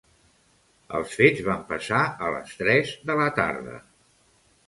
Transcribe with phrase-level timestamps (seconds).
[0.99, 3.77] Els fets van passar a les tres de la tarda.